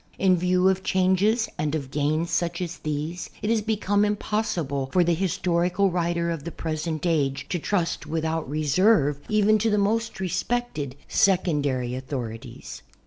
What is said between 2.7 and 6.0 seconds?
these, it has become impossible for the historical